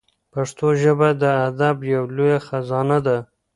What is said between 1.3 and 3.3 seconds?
ادب یوه لویه خزانه ده.